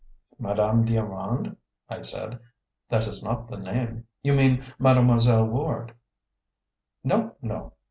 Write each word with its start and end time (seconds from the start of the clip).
"Madame 0.39 0.83
d'Armand?" 0.83 1.55
I 1.87 2.01
said. 2.01 2.39
"That 2.89 3.05
is 3.05 3.23
not 3.23 3.47
the 3.47 3.57
name. 3.57 4.05
You 4.23 4.33
mean 4.33 4.63
Mademoiselle 4.79 5.45
Ward." 5.45 5.93
"No, 7.03 7.35
no!" 7.39 7.73